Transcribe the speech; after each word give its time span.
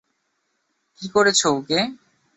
কী 0.97 1.05
করেছ 1.15 1.39
ওকে? 1.51 1.79